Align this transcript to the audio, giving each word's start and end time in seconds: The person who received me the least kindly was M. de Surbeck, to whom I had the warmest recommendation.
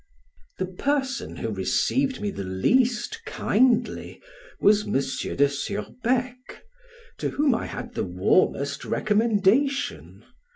The 0.57 0.65
person 0.65 1.35
who 1.35 1.51
received 1.51 2.21
me 2.21 2.31
the 2.31 2.43
least 2.43 3.23
kindly 3.23 4.19
was 4.59 4.87
M. 4.87 4.93
de 4.93 5.47
Surbeck, 5.47 6.63
to 7.19 7.29
whom 7.29 7.53
I 7.53 7.67
had 7.67 7.93
the 7.93 8.03
warmest 8.05 8.83
recommendation. 8.83 10.23